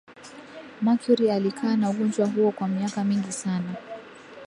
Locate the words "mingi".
3.03-3.31